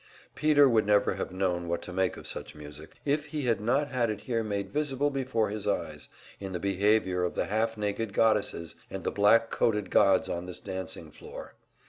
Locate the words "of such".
2.17-2.55